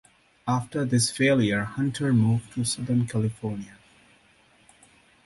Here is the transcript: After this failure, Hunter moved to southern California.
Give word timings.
After 0.47 0.83
this 0.83 1.11
failure, 1.11 1.63
Hunter 1.63 2.11
moved 2.11 2.53
to 2.53 2.63
southern 2.63 3.05
California. 3.05 3.77